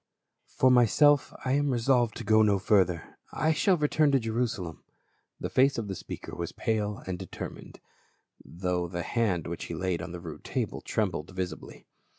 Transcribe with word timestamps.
"TT^OR 0.59 0.71
myself 0.71 1.31
I 1.45 1.51
am 1.51 1.69
resolved 1.69 2.15
to 2.17 2.23
go 2.23 2.41
no 2.41 2.57
further; 2.57 3.19
I 3.31 3.51
JL 3.51 3.55
shall 3.55 3.77
return 3.77 4.11
to 4.13 4.19
Jerusalem." 4.19 4.83
The 5.39 5.47
face 5.51 5.77
of 5.77 5.87
the 5.87 5.93
speaker 5.93 6.35
was 6.35 6.51
pale 6.51 7.03
and 7.05 7.19
determined, 7.19 7.79
though 8.43 8.87
the 8.87 9.03
hand 9.03 9.45
which 9.45 9.65
he 9.65 9.75
laid 9.75 10.01
on 10.01 10.11
the 10.11 10.19
rude 10.19 10.43
table 10.43 10.81
trembled 10.81 11.29
visibly. 11.29 11.85